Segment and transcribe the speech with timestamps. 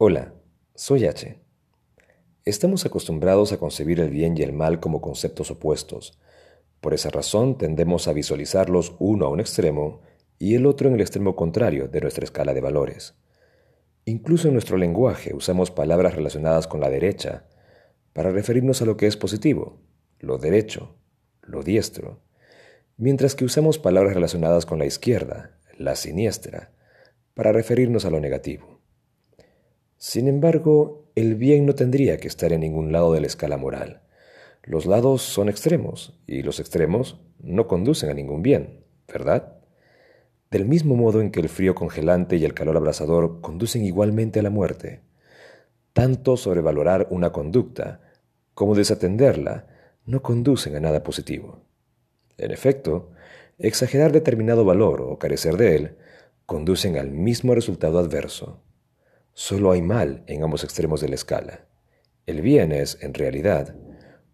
[0.00, 0.32] Hola,
[0.76, 1.40] soy H.
[2.44, 6.20] Estamos acostumbrados a concebir el bien y el mal como conceptos opuestos.
[6.80, 10.02] Por esa razón tendemos a visualizarlos uno a un extremo
[10.38, 13.16] y el otro en el extremo contrario de nuestra escala de valores.
[14.04, 17.48] Incluso en nuestro lenguaje usamos palabras relacionadas con la derecha
[18.12, 19.80] para referirnos a lo que es positivo,
[20.20, 20.94] lo derecho,
[21.42, 22.22] lo diestro,
[22.98, 26.70] mientras que usamos palabras relacionadas con la izquierda, la siniestra,
[27.34, 28.77] para referirnos a lo negativo.
[29.98, 34.02] Sin embargo, el bien no tendría que estar en ningún lado de la escala moral.
[34.62, 39.56] Los lados son extremos, y los extremos no conducen a ningún bien, ¿verdad?
[40.52, 44.44] Del mismo modo en que el frío congelante y el calor abrasador conducen igualmente a
[44.44, 45.00] la muerte.
[45.92, 48.00] Tanto sobrevalorar una conducta
[48.54, 49.66] como desatenderla
[50.06, 51.62] no conducen a nada positivo.
[52.36, 53.10] En efecto,
[53.58, 55.96] exagerar determinado valor o carecer de él
[56.46, 58.62] conducen al mismo resultado adverso.
[59.40, 61.68] Solo hay mal en ambos extremos de la escala.
[62.26, 63.76] El bien es, en realidad,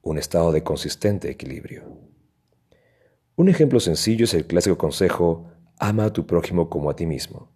[0.00, 2.00] un estado de consistente equilibrio.
[3.36, 7.52] Un ejemplo sencillo es el clásico consejo ama a tu prójimo como a ti mismo.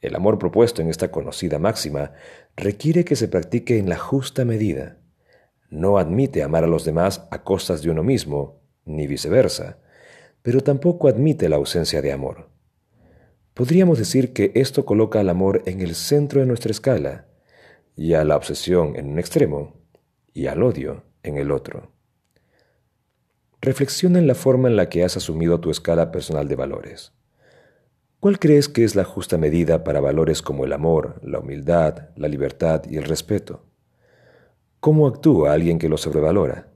[0.00, 2.12] El amor propuesto en esta conocida máxima
[2.56, 4.96] requiere que se practique en la justa medida.
[5.68, 9.76] No admite amar a los demás a costas de uno mismo, ni viceversa,
[10.40, 12.55] pero tampoco admite la ausencia de amor.
[13.56, 17.24] Podríamos decir que esto coloca al amor en el centro de nuestra escala,
[17.96, 19.80] y a la obsesión en un extremo,
[20.34, 21.90] y al odio en el otro.
[23.62, 27.14] Reflexiona en la forma en la que has asumido tu escala personal de valores.
[28.20, 32.28] ¿Cuál crees que es la justa medida para valores como el amor, la humildad, la
[32.28, 33.64] libertad y el respeto?
[34.80, 36.68] ¿Cómo actúa alguien que los sobrevalora?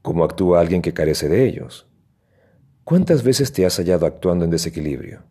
[0.00, 1.86] ¿Cómo actúa alguien que carece de ellos?
[2.84, 5.24] ¿Cuántas veces te has hallado actuando en desequilibrio?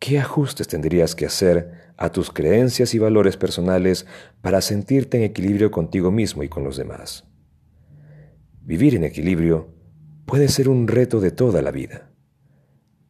[0.00, 4.06] ¿Qué ajustes tendrías que hacer a tus creencias y valores personales
[4.40, 7.28] para sentirte en equilibrio contigo mismo y con los demás?
[8.62, 9.74] Vivir en equilibrio
[10.24, 12.10] puede ser un reto de toda la vida,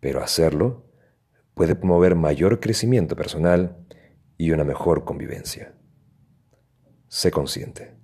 [0.01, 0.91] pero hacerlo
[1.55, 3.87] puede promover mayor crecimiento personal
[4.37, 5.77] y una mejor convivencia.
[7.07, 8.00] Sé consciente.